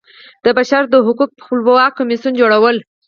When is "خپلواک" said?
1.45-1.91